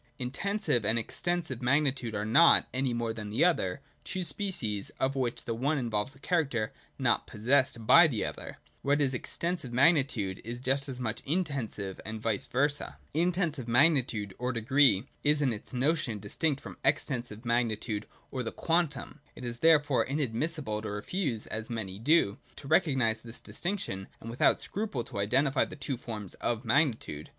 [0.17, 5.43] Intensive and Extensive magnitude are not, any more than the other, two species, of which
[5.45, 10.59] the one involves a character not possessed by the other: what is Extensive magnitude is
[10.59, 12.97] just as much Intensive, and vice versa.
[13.13, 13.67] I03.J INTENSIVE AND EXTENSIVE QUANTITY.
[13.67, 18.51] 193 Intensive magnitude or Degree is in its notion distinct from Extensive magnitude or the
[18.51, 19.19] Quantum.
[19.35, 24.31] It is therefore inadmissible to refuse, as many do, to recognise this dis tinction, and
[24.31, 27.29] without scruple to identify the two forms of magnitude.